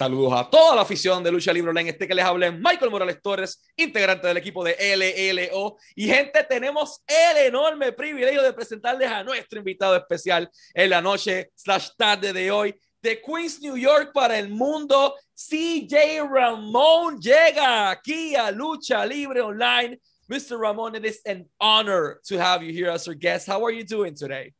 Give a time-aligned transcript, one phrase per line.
[0.00, 1.90] Saludos a toda la afición de Lucha Libre Online.
[1.90, 5.76] Este que les habla es Michael Morales Torres, integrante del equipo de LLO.
[5.94, 11.50] Y gente, tenemos el enorme privilegio de presentarles a nuestro invitado especial en la noche
[11.54, 12.74] slash tarde de hoy.
[13.02, 20.00] De Queens, New York para el mundo, CJ Ramón llega aquí a Lucha Libre Online.
[20.30, 20.58] Mr.
[20.58, 23.46] Ramón, it is an honor to have you here as our guest.
[23.46, 24.54] How are you doing today?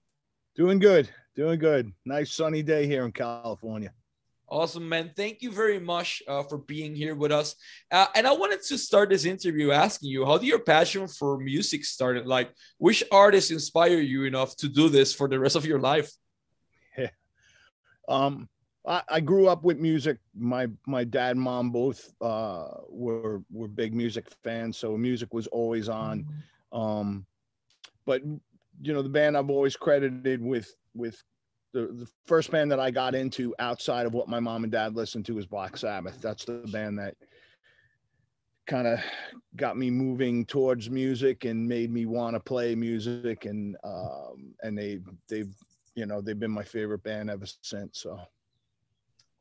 [0.55, 1.91] Doing good, doing good.
[2.05, 3.95] Nice sunny day here in California.
[4.51, 5.13] Awesome, man.
[5.17, 7.55] Thank you very much uh, for being here with us.
[7.93, 11.39] Uh, and I wanted to start this interview asking you, how did your passion for
[11.39, 12.27] music started?
[12.27, 16.11] Like, which artists inspire you enough to do this for the rest of your life?
[16.99, 17.11] Yeah.
[18.09, 18.49] Um,
[18.85, 20.19] I, I grew up with music.
[20.37, 25.47] My my dad and mom both uh, were were big music fans, so music was
[25.47, 26.27] always on.
[26.73, 27.27] Um,
[28.05, 31.23] but you know, the band I've always credited with with
[31.73, 34.97] the, the first band that I got into outside of what my mom and dad
[34.97, 36.21] listened to was Black Sabbath.
[36.21, 37.15] That's the band that
[38.67, 39.01] kind of
[39.57, 44.79] got me moving towards music and made me want to play music and um and
[44.79, 45.53] they they've
[45.97, 48.17] you know they've been my favorite band ever since so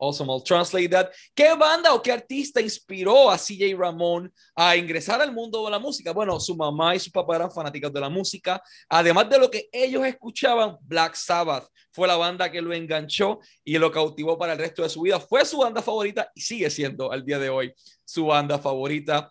[0.02, 1.12] Awesome, I'll translate that.
[1.36, 5.80] ¿Qué banda o qué artista inspiró a CJ Ramón a ingresar al mundo de la
[5.80, 6.14] música?
[6.14, 8.62] Bueno, su mamá y su papá eran fanáticos de la música.
[8.88, 13.78] Además de lo que ellos escuchaban, Black Sabbath fue la banda que lo enganchó y
[13.78, 15.20] lo cautivó para el resto de su vida.
[15.20, 17.74] Fue su banda favorita y sigue siendo al día de hoy
[18.06, 19.30] su banda favorita.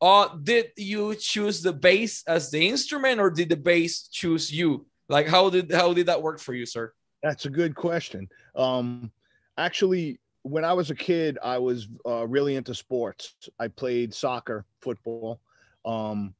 [0.00, 4.84] Uh, did you choose the bass as the instrument or did the bass choose you?
[5.08, 6.92] Like how did how did that work for you, sir?
[7.22, 8.28] That's a good question.
[8.54, 9.12] Um
[9.58, 13.34] actually when i was a kid i was uh, really into sports.
[13.58, 15.40] I played soccer football
[15.84, 16.34] um,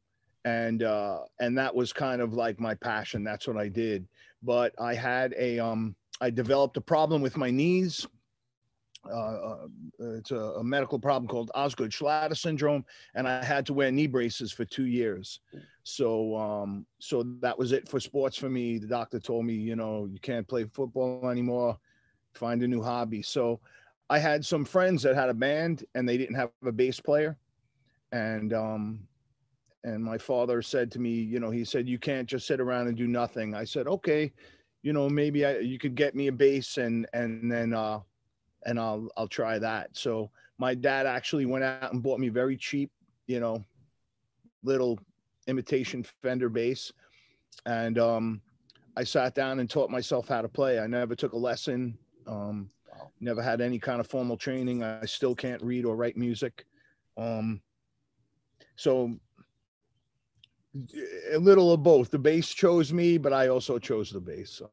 [0.45, 3.25] and uh, and that was kind of like my passion.
[3.25, 4.07] That's what i did.
[4.43, 8.07] But i had a um, i developed a problem with my knees.
[9.09, 9.67] Uh, uh
[10.01, 14.09] it's a, a, medical problem called Osgood Schlatter syndrome, and I had to wear knee
[14.09, 15.41] braces for two years.
[15.85, 18.77] So, um, so that was it for sports for me.
[18.77, 21.79] The doctor told me, you know, you can't play football anymore
[22.35, 23.23] find a new hobby.
[23.23, 23.61] So
[24.11, 27.37] I had some friends that had a band and they didn't have a bass player.
[28.13, 29.01] And um
[29.85, 32.89] and my father said to me, you know, he said you can't just sit around
[32.89, 33.55] and do nothing.
[33.55, 34.33] I said, "Okay,
[34.83, 38.01] you know, maybe I, you could get me a bass and and then uh
[38.67, 42.57] and I'll I'll try that." So my dad actually went out and bought me very
[42.57, 42.91] cheap,
[43.27, 43.65] you know,
[44.63, 44.99] little
[45.47, 46.93] imitation Fender bass.
[47.67, 48.41] And um
[48.97, 50.81] I sat down and taught myself how to play.
[50.81, 51.97] I never took a lesson.
[52.29, 53.11] Um, wow.
[53.21, 54.85] Never had any kind of formal training.
[54.85, 56.67] I still can't read or write music.
[57.17, 57.61] Um,
[58.77, 59.19] so
[61.33, 62.11] a little of both.
[62.11, 64.51] The bass chose me, but I also chose the bass.
[64.51, 64.71] So.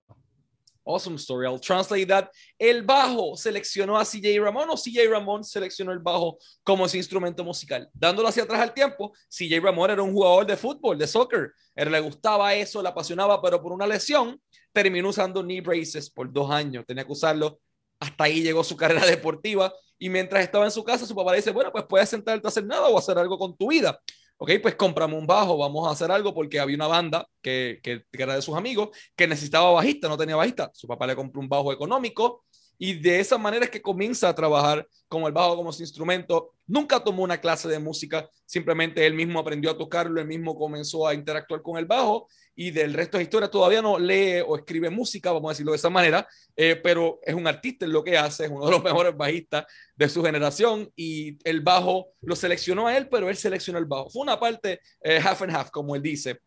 [0.87, 1.47] Awesome story.
[1.47, 2.29] I'll translate that.
[2.59, 7.43] El bajo seleccionó a CJ Ramón o CJ Ramón seleccionó el bajo como ese instrumento
[7.43, 7.89] musical.
[7.91, 11.53] Dándolo hacia atrás al tiempo, CJ Ramón era un jugador de fútbol, de soccer.
[11.75, 14.39] Él le gustaba eso, le apasionaba, pero por una lesión
[14.75, 16.85] terminó usando knee braces por dos años.
[16.85, 17.59] Tenía que usarlo.
[17.99, 19.73] Hasta ahí llegó su carrera deportiva.
[19.97, 22.49] Y mientras estaba en su casa, su papá le dice, bueno, pues puedes sentarte a
[22.49, 23.99] hacer nada o hacer algo con tu vida
[24.37, 28.03] ok, pues compramos un bajo, vamos a hacer algo porque había una banda que, que,
[28.11, 30.71] era de sus amigos que necesitaba bajista, no tenía bajista.
[30.73, 32.45] Su papá le compró un bajo económico
[32.77, 36.51] y de esa manera es que comienza a trabajar con el bajo como su instrumento.
[36.67, 41.07] Nunca tomó una clase de música, simplemente él mismo aprendió a tocarlo, él mismo comenzó
[41.07, 44.89] a interactuar con el bajo y del resto de historia todavía no lee o escribe
[44.89, 48.17] música, vamos a decirlo de esa manera, eh, pero es un artista en lo que
[48.17, 49.65] hace, es uno de los mejores bajistas
[49.95, 54.09] de su generación y el bajo lo seleccionó a él, pero él seleccionó el bajo.
[54.09, 56.39] Fue una parte eh, half and half, como él dice.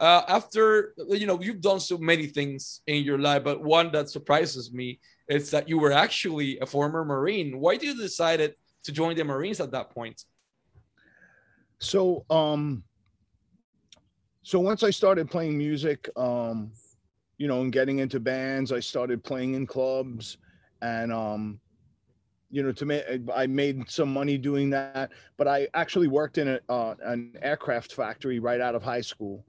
[0.00, 4.08] Uh, after, you know, you've done so many things in your life, but one that
[4.08, 7.60] surprises me is that you were actually a former Marine.
[7.60, 10.24] Why did you decided to join the Marines at that point?
[11.80, 12.82] So, um,
[14.42, 16.72] so once I started playing music, um,
[17.36, 20.38] you know, and getting into bands, I started playing in clubs,
[20.82, 21.60] and um,
[22.50, 23.02] you know, to me,
[23.34, 25.10] I made some money doing that.
[25.36, 29.44] But I actually worked in a, uh, an aircraft factory right out of high school,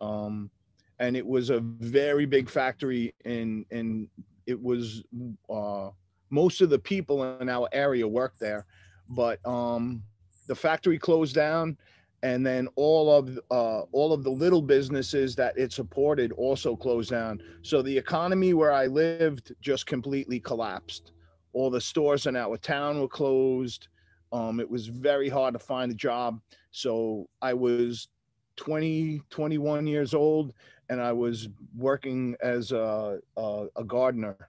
[0.00, 0.50] um,
[0.98, 3.14] and it was a very big factory.
[3.24, 4.08] In in
[4.46, 5.02] it was
[5.50, 5.90] uh,
[6.30, 8.66] most of the people in our area worked there,
[9.08, 10.02] but um,
[10.46, 11.76] the factory closed down
[12.22, 17.10] and then all of uh, all of the little businesses that it supported also closed
[17.10, 17.40] down.
[17.62, 21.12] So the economy where I lived just completely collapsed.
[21.52, 23.88] All the stores in our town were closed.
[24.32, 26.40] Um, it was very hard to find a job.
[26.70, 28.08] So I was
[28.56, 30.52] 20, 21 years old,
[30.88, 34.48] and I was working as a, a, a gardener,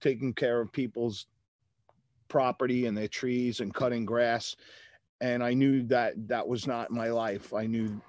[0.00, 1.26] taking care of people's
[2.28, 4.56] property and their trees and cutting grass.
[5.20, 7.54] And I knew that that was not my life.
[7.54, 8.00] I knew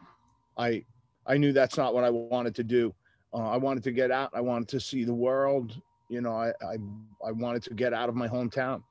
[0.57, 0.83] I
[1.25, 2.93] I knew that's not what I wanted to do.
[3.33, 4.31] Uh, I wanted to get out.
[4.33, 5.79] I wanted to see the world.
[6.09, 6.77] You know, I I,
[7.25, 8.83] I wanted to get out of my hometown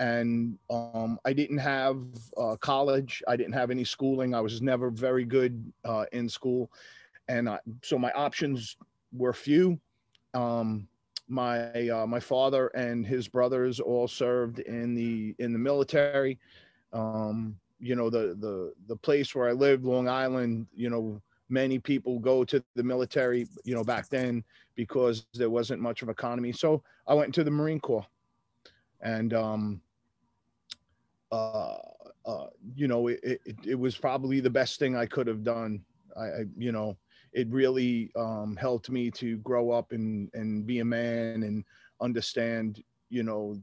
[0.00, 1.98] and um, I didn't have
[2.38, 3.22] uh, college.
[3.28, 4.34] I didn't have any schooling.
[4.34, 6.72] I was never very good uh, in school,
[7.28, 8.76] and I, so my options
[9.12, 9.78] were few.
[10.32, 10.88] Um,
[11.28, 16.38] my uh, my father and his brothers all served in the in the military.
[16.94, 20.66] Um, you know the the the place where I lived, Long Island.
[20.74, 21.20] You know,
[21.50, 23.46] many people go to the military.
[23.64, 24.44] You know, back then
[24.76, 26.52] because there wasn't much of economy.
[26.52, 28.06] So I went into the Marine Corps,
[29.02, 29.82] and um,
[31.32, 31.78] uh,
[32.26, 35.82] uh, you know, it, it, it, was probably the best thing I could have done.
[36.16, 36.96] I, I you know,
[37.32, 41.64] it really um, helped me to grow up and, and be a man and
[42.00, 43.60] understand, you know,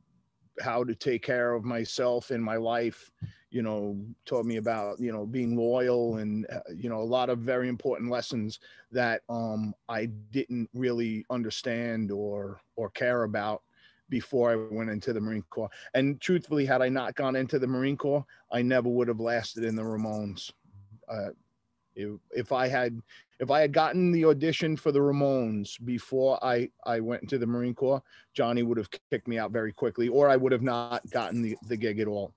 [0.62, 3.12] how to take care of myself in my life,
[3.52, 7.30] you know, taught me about, you know, being loyal and, uh, you know, a lot
[7.30, 8.60] of very important lessons
[8.92, 13.62] that um, I didn't really understand or, or care about
[14.10, 15.70] before I went into the Marine Corps.
[15.94, 19.64] And truthfully, had I not gone into the Marine Corps, I never would have lasted
[19.64, 20.52] in the Ramones.
[21.08, 21.30] Uh,
[21.96, 23.02] if, if I had
[23.40, 27.48] if I had gotten the audition for the Ramones before I I went into the
[27.48, 28.02] Marine Corps,
[28.34, 31.58] Johnny would have kicked me out very quickly, or I would have not gotten the,
[31.68, 32.34] the gig at all.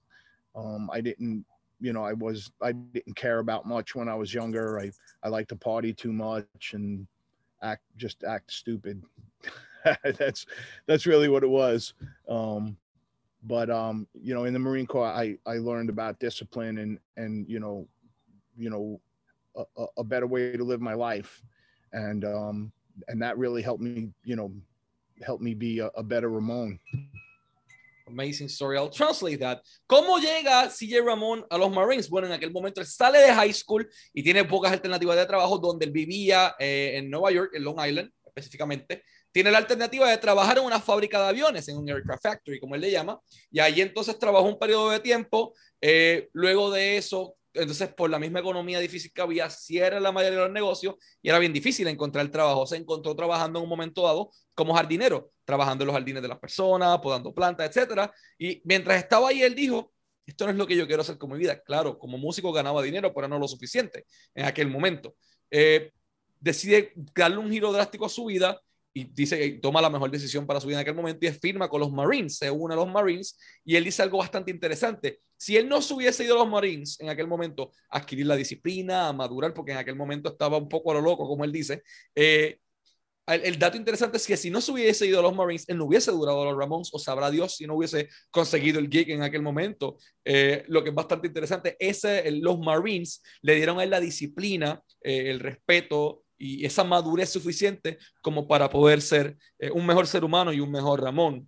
[0.56, 1.44] Um, I didn't,
[1.80, 4.80] you know, I was I didn't care about much when I was younger.
[4.80, 4.90] I
[5.22, 7.06] I liked to party too much and
[7.62, 9.02] act just act stupid.
[10.18, 10.46] that's
[10.86, 11.94] that's really what it was.
[12.28, 12.76] Um,
[13.42, 17.48] but um, you know, in the Marine Corps, I I learned about discipline and and
[17.48, 17.86] you know,
[18.56, 19.00] you know,
[19.56, 21.42] a, a better way to live my life,
[21.92, 22.72] and um,
[23.08, 24.52] and that really helped me, you know,
[25.24, 26.78] helped me be a, a better Ramone.
[28.06, 28.76] Amazing story.
[28.76, 29.62] I'll translate that.
[29.88, 32.10] ¿Cómo llega CJ Ramón a los Marines?
[32.10, 35.58] Bueno, en aquel momento él sale de high school y tiene pocas alternativas de trabajo
[35.58, 40.18] donde él vivía eh, en Nueva York, en Long Island específicamente tiene la alternativa de
[40.18, 43.60] trabajar en una fábrica de aviones, en un aircraft factory, como él le llama, y
[43.60, 45.54] ahí entonces trabajó un periodo de tiempo.
[45.80, 50.38] Eh, luego de eso, entonces por la misma economía difícil que había, cierra la mayoría
[50.38, 52.66] de los negocios y era bien difícil encontrar trabajo.
[52.66, 56.38] Se encontró trabajando en un momento dado como jardinero, trabajando en los jardines de las
[56.38, 58.12] personas, podando plantas, etcétera.
[58.38, 59.92] Y mientras estaba ahí, él dijo,
[60.26, 61.60] esto no es lo que yo quiero hacer con mi vida.
[61.60, 65.16] Claro, como músico ganaba dinero, pero no lo suficiente en aquel momento.
[65.50, 65.92] Eh,
[66.38, 68.60] decide darle un giro drástico a su vida
[68.92, 71.38] y dice que toma la mejor decisión para su vida en aquel momento y es
[71.38, 75.20] firma con los Marines, se une a los Marines y él dice algo bastante interesante.
[75.36, 79.08] Si él no se hubiese ido a los Marines en aquel momento adquirir la disciplina,
[79.08, 81.82] a madurar, porque en aquel momento estaba un poco a lo loco, como él dice,
[82.14, 82.58] eh,
[83.26, 85.84] el, dato interesante es que si no se hubiese ido a los Marines, él no
[85.84, 89.22] hubiese durado a los Ramones, o sabrá Dios si no hubiese conseguido el gig en
[89.22, 89.98] aquel momento.
[90.24, 92.02] Eh, lo que es bastante interesante es
[92.40, 97.98] los Marines le dieron a él la disciplina, eh, el respeto y esa madurez suficiente
[98.22, 101.46] como para poder ser eh, un mejor ser humano y un mejor Ramón.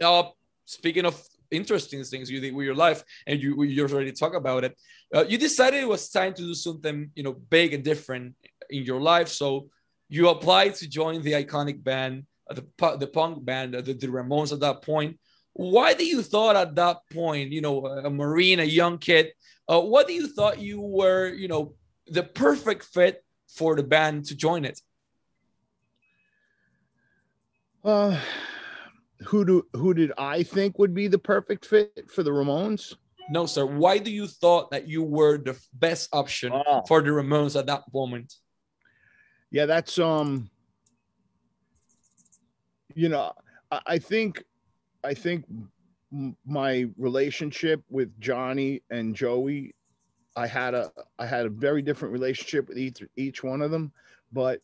[0.00, 0.30] Uh,
[0.64, 1.20] speaking of
[1.50, 4.76] interesting things you did with your life, and you you already talk about it,
[5.14, 8.34] uh, you decided it was time to do something you know big and different
[8.70, 9.28] in your life.
[9.28, 9.68] So
[10.08, 14.06] you applied to join the iconic band, uh, the the punk band, uh, the, the
[14.06, 14.52] Ramones.
[14.52, 15.18] At that point,
[15.52, 19.32] why do you thought at that point, you know, a Marine, a young kid,
[19.68, 21.74] uh, what do you thought you were, you know,
[22.06, 23.22] the perfect fit
[23.54, 24.80] for the band to join it?
[27.84, 28.18] Uh,
[29.26, 32.94] who do who did I think would be the perfect fit for the Ramones?
[33.30, 33.64] No, sir.
[33.64, 36.82] Why do you thought that you were the best option oh.
[36.86, 38.34] for the Ramones at that moment?
[39.50, 40.50] Yeah, that's um.
[42.94, 43.32] You know,
[43.70, 44.44] I, I think,
[45.02, 45.46] I think
[46.44, 49.74] my relationship with Johnny and Joey
[50.36, 53.92] I had a I had a very different relationship with each each one of them,
[54.32, 54.60] but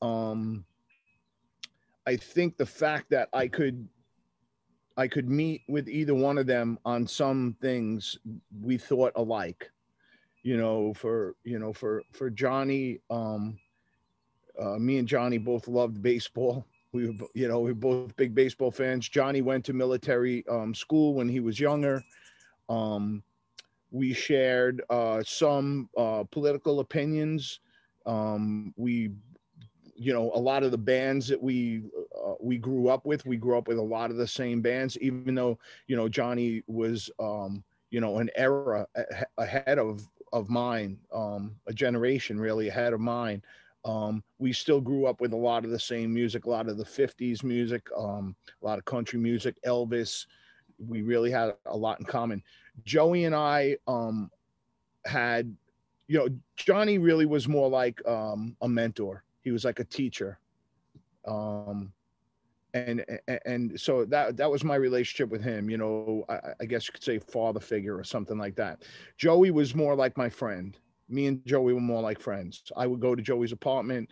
[0.00, 0.64] um,
[2.06, 3.88] I think the fact that I could
[4.96, 8.18] I could meet with either one of them on some things
[8.60, 9.70] we thought alike.
[10.42, 13.58] You know, for you know for for Johnny, um,
[14.60, 16.66] uh, me and Johnny both loved baseball.
[16.92, 19.08] We were, you know, we are both big baseball fans.
[19.08, 22.04] Johnny went to military um, school when he was younger.
[22.68, 23.22] Um,
[23.92, 27.60] we shared uh, some uh, political opinions.
[28.06, 29.10] Um, we,
[29.94, 31.82] you know, a lot of the bands that we
[32.16, 34.98] uh, we grew up with, we grew up with a lot of the same bands.
[34.98, 38.86] Even though you know Johnny was, um, you know, an era
[39.36, 43.42] ahead of of mine, um, a generation really ahead of mine.
[43.84, 46.78] Um, we still grew up with a lot of the same music, a lot of
[46.78, 50.24] the 50s music, um, a lot of country music, Elvis,
[50.88, 52.42] we really had a lot in common.
[52.84, 54.30] Joey and I um,
[55.04, 55.54] had,
[56.08, 59.24] you know, Johnny really was more like um, a mentor.
[59.42, 60.38] He was like a teacher.
[61.26, 61.92] Um,
[62.74, 63.04] and,
[63.44, 65.68] and so that that was my relationship with him.
[65.68, 68.82] You know, I, I guess you could say father figure or something like that.
[69.18, 70.76] Joey was more like my friend.
[71.08, 72.62] Me and Joey were more like friends.
[72.76, 74.08] I would go to Joey's apartment.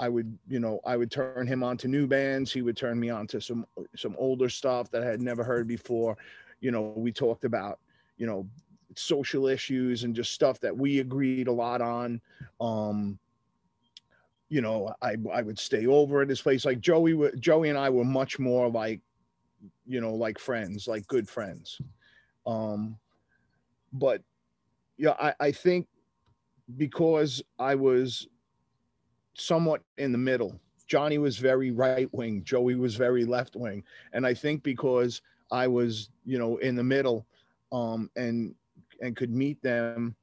[0.00, 2.52] I would, you know, I would turn him on to new bands.
[2.52, 3.66] He would turn me on to some
[3.96, 6.16] some older stuff that I had never heard before.
[6.60, 7.78] You know, we talked about,
[8.22, 8.46] you know,
[8.94, 12.20] social issues and just stuff that we agreed a lot on.
[12.60, 13.18] Um,
[14.48, 16.64] you know, I I would stay over at his place.
[16.64, 19.00] Like Joey, Joey and I were much more like,
[19.88, 21.80] you know, like friends, like good friends.
[22.46, 22.96] Um,
[23.92, 24.22] but
[24.98, 25.88] yeah, I I think
[26.76, 28.28] because I was
[29.34, 30.60] somewhat in the middle.
[30.86, 35.66] Johnny was very right wing, Joey was very left wing, and I think because I
[35.66, 37.26] was, you know, in the middle,
[37.72, 38.54] um, and
[39.00, 40.14] and could meet them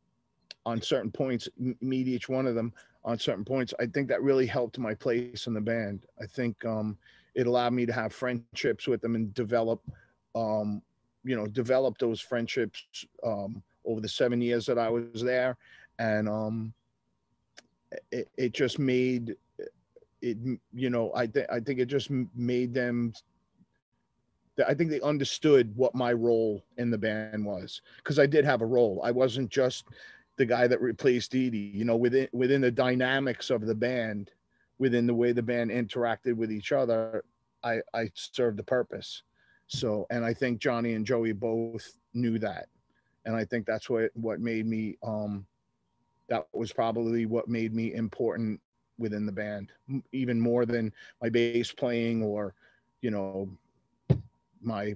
[0.66, 1.50] on certain points,
[1.82, 3.74] meet each one of them on certain points.
[3.80, 6.06] I think that really helped my place in the band.
[6.22, 6.98] I think um,
[7.36, 9.82] it allowed me to have friendships with them and develop,
[10.36, 10.82] um,
[11.24, 12.86] you know, develop those friendships
[13.24, 15.58] um, over the seven years that I was there,
[15.98, 16.74] and um,
[18.12, 19.36] it, it just made
[20.22, 20.38] it
[20.74, 23.14] you know i think i think it just made them
[24.68, 28.62] i think they understood what my role in the band was because i did have
[28.62, 29.86] a role i wasn't just
[30.38, 31.72] the guy that replaced Dee.
[31.74, 34.32] you know within within the dynamics of the band
[34.78, 37.24] within the way the band interacted with each other
[37.64, 39.24] i i served the purpose
[39.68, 42.68] so and i think johnny and joey both knew that
[43.26, 45.46] and i think that's what what made me um
[46.30, 48.60] that was probably what made me important
[48.98, 49.72] within the band
[50.12, 52.54] even more than my bass playing or
[53.02, 53.50] you know
[54.62, 54.96] my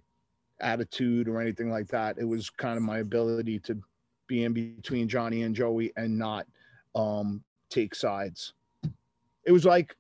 [0.62, 3.78] attitude or anything like that it was kind of my ability to
[4.28, 6.46] be in between johnny and joey and not
[6.96, 8.54] um take sides
[9.46, 9.96] it was like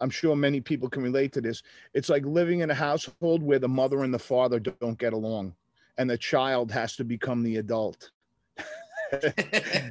[0.00, 1.62] i'm sure many people can relate to this
[1.94, 5.54] it's like living in a household where the mother and the father don't get along
[5.98, 8.10] and the child has to become the adult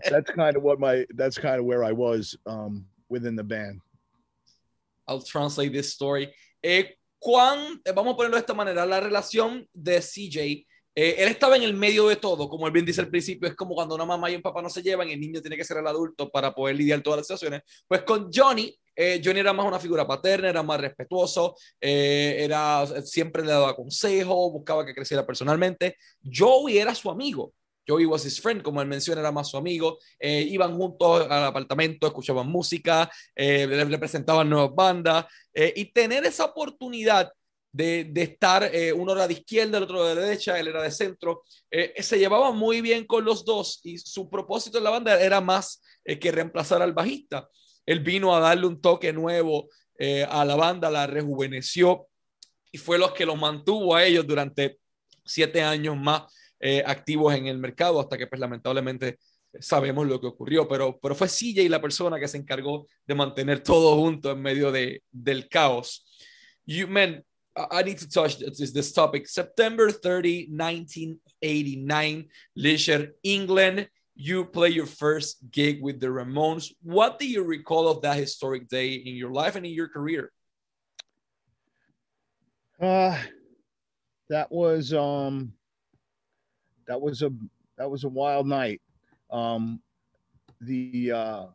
[0.10, 3.82] that's kind of what my that's kind of where I was um, within the band.
[5.08, 6.34] I'll translate this story.
[6.64, 6.84] Eh,
[7.20, 10.68] cuán, eh, vamos a ponerlo de esta manera, la relación de CJ,
[11.00, 13.56] eh, él estaba en el medio de todo, como él bien dice al principio, es
[13.56, 15.78] como cuando una mamá y un papá no se llevan el niño tiene que ser
[15.78, 17.62] el adulto para poder lidiar todas las situaciones.
[17.88, 22.84] Pues con Johnny, eh, Johnny era más una figura paterna, era más respetuoso, eh, era,
[23.04, 25.98] siempre le daba consejos, buscaba que creciera personalmente.
[26.24, 27.54] Joey era su amigo.
[27.88, 30.00] Joey was his friend, como él menciona, era más su amigo.
[30.20, 35.26] Eh, iban juntos al apartamento, escuchaban música, eh, le, presentaban nuevas bandas.
[35.54, 37.32] Eh, y tener esa oportunidad
[37.72, 41.44] de, de estar uno era de izquierda, el otro de derecha, él era de centro,
[41.70, 45.82] se llevaba muy bien con los dos y su propósito en la banda era más
[46.04, 47.48] que reemplazar al bajista.
[47.86, 49.70] Él vino a darle un toque nuevo
[50.30, 52.08] a la banda, la rejuveneció
[52.72, 54.80] y fue los que los mantuvo a ellos durante
[55.24, 56.24] siete años más
[56.60, 59.18] eh, activos en el mercado hasta que pues lamentablemente
[59.60, 63.62] sabemos lo que ocurrió, pero, pero fue CJ la persona que se encargó de mantener
[63.62, 66.06] todo junto en medio de, del caos.
[66.66, 67.24] You, man,
[67.72, 69.28] I need to touch this, this topic.
[69.28, 73.90] September 30, 1989, Leicester, England.
[74.16, 76.74] You play your first gig with the Ramones.
[76.82, 80.32] What do you recall of that historic day in your life and in your career?
[82.82, 83.18] Uh,
[84.30, 85.54] that was um
[86.88, 87.32] that was a
[87.78, 88.82] that was a wild night.
[89.30, 89.82] Um,
[90.62, 91.46] the uh,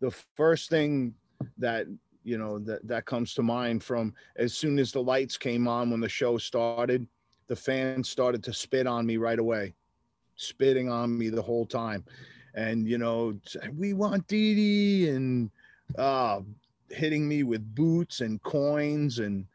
[0.00, 1.14] the first thing
[1.58, 1.86] that
[2.22, 5.90] you know that that comes to mind from as soon as the lights came on
[5.90, 7.06] when the show started,
[7.48, 9.74] the fans started to spit on me right away,
[10.36, 12.04] spitting on me the whole time,
[12.54, 13.38] and you know
[13.76, 15.50] we want Dee Dee and
[15.98, 16.40] uh,
[16.90, 19.46] hitting me with boots and coins and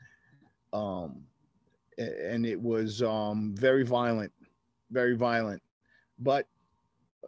[0.73, 1.23] um
[1.97, 4.31] and it was um very violent
[4.91, 5.61] very violent.
[6.19, 6.47] But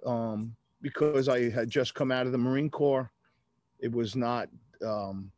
[0.05, 3.11] um, because I had just come out of the Marine Corps,
[3.79, 4.49] it was not
[4.85, 5.31] um,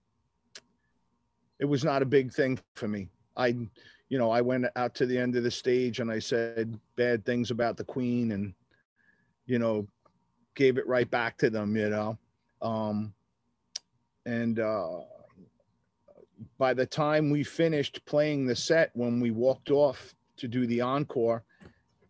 [1.59, 3.07] it was not a big thing for me.
[3.37, 3.47] I,
[4.09, 7.23] you know, I went out to the end of the stage and I said bad
[7.23, 8.53] things about the Queen and,
[9.45, 9.87] you know,
[10.55, 11.75] gave it right back to them.
[11.75, 12.17] You know,
[12.61, 13.13] um,
[14.25, 15.01] and uh,
[16.57, 20.81] by the time we finished playing the set, when we walked off to do the
[20.81, 21.43] encore,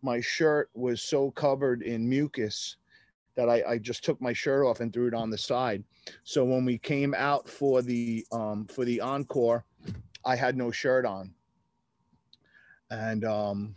[0.02, 2.76] my shirt was so covered in mucus
[3.34, 5.82] that I, I, just took my shirt off and threw it on the side.
[6.24, 9.64] So when we came out for the um, for the encore,
[10.24, 11.32] I had no shirt on,
[12.90, 13.76] and um,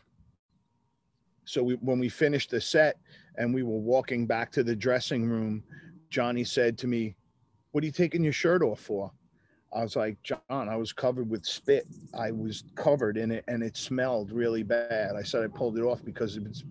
[1.46, 2.98] so we, when we finished the set
[3.38, 5.64] and we were walking back to the dressing room,
[6.10, 7.16] Johnny said to me,
[7.72, 9.12] "What are you taking your shirt off for?"
[9.76, 11.86] I was like, John, I was covered with spit.
[12.18, 15.16] I was covered in it and it smelled really bad.
[15.16, 16.64] I said I pulled it off because it was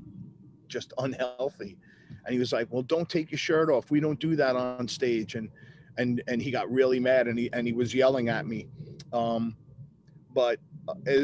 [0.69, 1.77] just unhealthy.
[2.25, 3.91] And he was like, Well, don't take your shirt off.
[3.91, 5.35] We don't do that on stage.
[5.35, 5.51] And
[5.99, 8.69] and and he got really mad and he and he was yelling at me.
[9.13, 9.55] Um,
[10.33, 10.59] but
[10.89, 11.23] uh,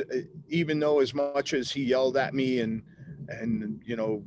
[0.49, 2.83] even though as much as he yelled at me and
[3.29, 4.23] and you know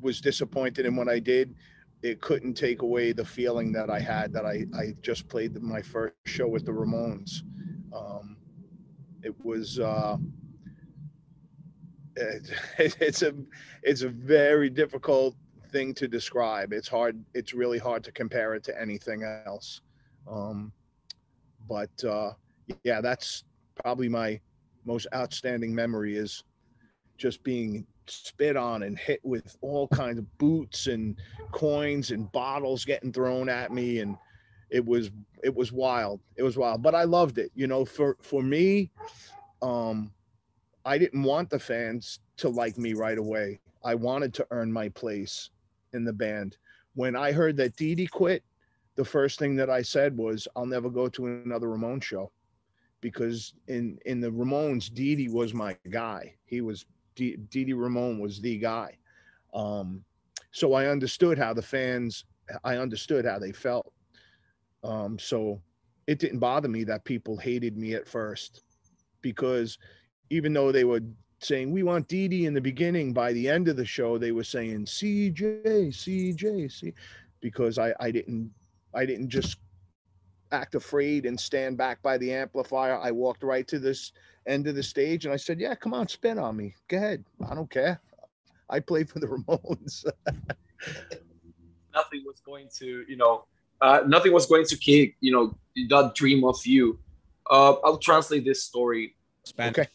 [0.00, 1.54] was disappointed in what I did,
[2.02, 5.82] it couldn't take away the feeling that I had that I, I just played my
[5.82, 7.42] first show with the Ramones.
[7.94, 8.36] Um,
[9.22, 10.16] it was uh,
[12.16, 13.34] it, it's a
[13.82, 15.34] it's a very difficult
[15.70, 16.72] thing to describe.
[16.72, 17.22] It's hard.
[17.34, 19.82] It's really hard to compare it to anything else.
[20.28, 20.72] Um,
[21.68, 22.32] but uh,
[22.82, 23.44] yeah, that's
[23.82, 24.40] probably my
[24.84, 26.44] most outstanding memory is
[27.20, 31.16] just being spit on and hit with all kinds of boots and
[31.52, 34.00] coins and bottles getting thrown at me.
[34.00, 34.16] And
[34.70, 35.10] it was
[35.44, 36.20] it was wild.
[36.36, 38.90] It was wild but i loved it you know for for me
[39.62, 40.10] um
[40.84, 43.60] i didn't want the fans to like me right away.
[43.84, 45.50] I wanted to earn my place
[45.92, 46.56] in the band.
[46.94, 48.42] When i heard that Dee Dee quit
[48.96, 52.30] the first thing that i said was i'll never go to another ramone show.
[53.00, 56.34] Because in in the ramones Dee Dee was my guy.
[56.44, 56.86] He was
[57.20, 58.96] Dee Ramone was the guy.
[59.54, 60.04] Um,
[60.52, 62.24] so I understood how the fans,
[62.64, 63.92] I understood how they felt.
[64.82, 65.60] Um, so
[66.06, 68.62] it didn't bother me that people hated me at first
[69.22, 69.78] because
[70.30, 71.00] even though they were
[71.40, 74.44] saying we want Dee in the beginning, by the end of the show they were
[74.44, 76.92] saying CJ, CJ, C,
[77.40, 78.50] because I I didn't
[78.94, 79.58] I didn't just
[80.52, 82.98] act afraid and stand back by the amplifier.
[82.98, 84.12] I walked right to this
[84.46, 86.74] end of the stage and I said, Yeah, come on, spin on me.
[86.88, 87.24] Go ahead.
[87.48, 88.00] I don't care.
[88.68, 90.04] I played for the Ramones.
[91.92, 93.44] nothing was going to, you know,
[93.80, 95.56] uh, nothing was going to kick, you know,
[95.88, 96.98] that dream of you.
[97.50, 99.16] Uh, I'll translate this story.
[99.44, 99.78] Spanish.
[99.78, 99.88] Okay.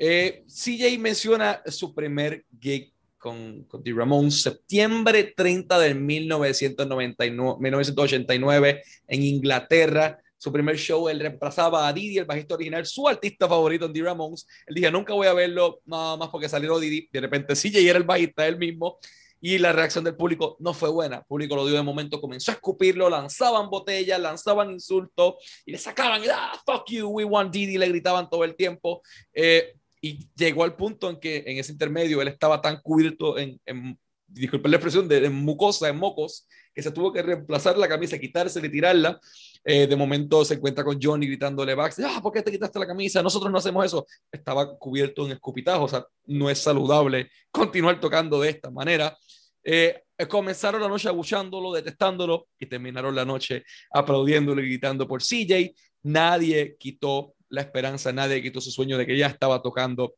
[0.00, 8.82] Eh, CJ menciona su primer gig con, con The Ramones, septiembre 30 de 1999, 1989
[9.08, 13.86] en Inglaterra su primer show, él reemplazaba a Didi, el bajista original, su artista favorito
[13.86, 14.46] en The Ramones.
[14.66, 17.08] Él dije, nunca voy a verlo nada más porque salió Didi.
[17.12, 18.98] De repente sí, y era el bajista él mismo.
[19.40, 21.16] Y la reacción del público no fue buena.
[21.16, 25.34] El público lo dio de momento, comenzó a escupirlo, lanzaban botellas, lanzaban insultos
[25.66, 29.02] y le sacaban, ah, fuck you, we want Didi, le gritaban todo el tiempo.
[29.32, 33.60] Eh, y llegó al punto en que en ese intermedio él estaba tan cubierto en,
[33.66, 38.18] en disculpen la expresión, de, mucosa, en mocos, que se tuvo que reemplazar la camisa,
[38.18, 39.18] quitarse y tirarla.
[39.64, 42.86] Eh, de momento se encuentra con Johnny gritándole Bax, ah, ¿por qué te quitaste la
[42.86, 43.22] camisa?
[43.22, 44.06] Nosotros no hacemos eso.
[44.30, 49.16] Estaba cubierto en escupitajo, o sea, no es saludable continuar tocando de esta manera.
[49.64, 55.74] Eh, comenzaron la noche abuchándolo, detestándolo y terminaron la noche aplaudiéndole y gritando por CJ.
[56.04, 60.14] Nadie quitó la esperanza, nadie quitó su sueño de que ya estaba tocando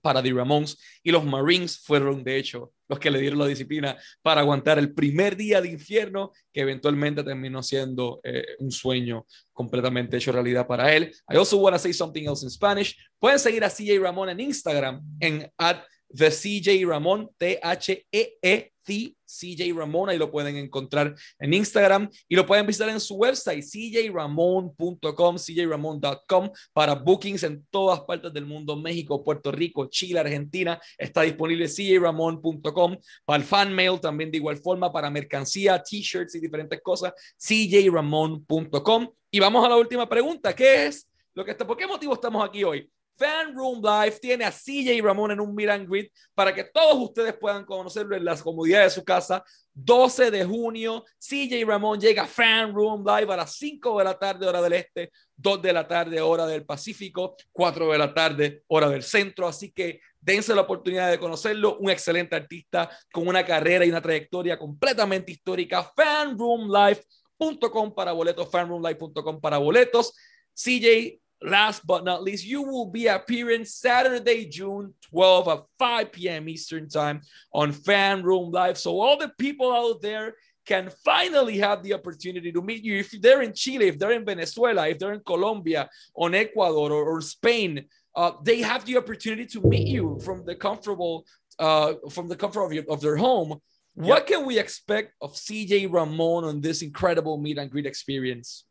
[0.00, 3.96] para The Ramones y los Marines fueron de hecho los que le dieron la disciplina
[4.22, 10.16] para aguantar el primer día de infierno que eventualmente terminó siendo eh, un sueño completamente
[10.16, 11.12] hecho realidad para él.
[11.28, 12.96] I also want to say something else in Spanish.
[13.18, 15.82] Pueden seguir a CJ Ramón en Instagram en at
[16.14, 22.46] The CJ Ramón, T-H-E-E, -E, CJ Ramón, ahí lo pueden encontrar en Instagram y lo
[22.46, 29.22] pueden visitar en su website, cjramon.com, cjramon.com, para bookings en todas partes del mundo, México,
[29.22, 34.92] Puerto Rico, Chile, Argentina, está disponible cjramon.com, para el fan mail también de igual forma,
[34.92, 39.08] para mercancía, t-shirts y diferentes cosas, cjramon.com.
[39.30, 42.42] Y vamos a la última pregunta, ¿qué es lo que está, por qué motivo estamos
[42.44, 42.90] aquí hoy?
[43.18, 45.88] Fan Room Live tiene a CJ Ramón en un meet and
[46.34, 49.44] para que todos ustedes puedan conocerlo en las comodidades de su casa.
[49.74, 54.18] 12 de junio, CJ Ramón llega a Fan Room Live a las 5 de la
[54.18, 58.62] tarde, hora del este, 2 de la tarde, hora del Pacífico, 4 de la tarde,
[58.68, 59.48] hora del centro.
[59.48, 61.76] Así que dense la oportunidad de conocerlo.
[61.78, 65.92] Un excelente artista con una carrera y una trayectoria completamente histórica.
[65.96, 70.14] Fanroomlive.com para boletos, fanroomlive.com para boletos.
[70.54, 76.48] CJ last but not least, you will be appearing Saturday, June 12 at 5 p.m.
[76.48, 77.20] Eastern Time
[77.52, 78.78] on Fan Room Live.
[78.78, 80.34] So all the people out there
[80.66, 82.98] can finally have the opportunity to meet you.
[82.98, 87.04] If they're in Chile, if they're in Venezuela, if they're in Colombia, on Ecuador or,
[87.04, 91.24] or Spain, uh, they have the opportunity to meet you from the comfortable,
[91.58, 93.58] uh, from the comfort of, your, of their home.
[93.94, 98.64] What can we expect of CJ Ramone on this incredible meet and greet experience?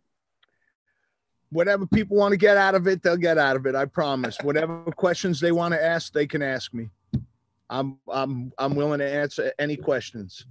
[1.49, 3.75] Whatever people want to get out of it, they'll get out of it.
[3.75, 4.37] I promise.
[4.41, 6.89] Whatever questions they want to ask, they can ask me.
[7.69, 10.45] I'm I'm I'm willing to answer any questions.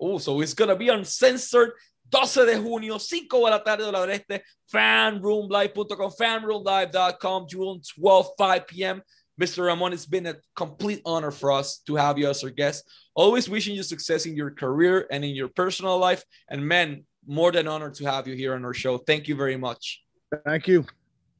[0.00, 1.72] Oh, so it's gonna be uncensored.
[2.10, 8.66] 12 de junio, 5 de la tarde de la este, fanroomlive.com, fanroomlive.com, June 12, 5
[8.68, 9.02] p.m.
[9.40, 9.66] Mr.
[9.66, 12.84] Ramone, it's been a complete honor for us to have you as our guest.
[13.14, 16.24] Always wishing you success in your career and in your personal life.
[16.48, 18.98] And man, more than honored to have you here on our show.
[18.98, 20.04] Thank you very much.
[20.44, 20.84] Thank you.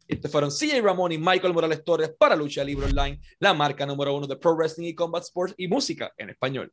[0.09, 4.15] Este fueron CJ Ramón y Michael Morales Torres para Lucha Libre Online, la marca número
[4.15, 6.73] uno de Pro Wrestling y Combat Sports y música en español.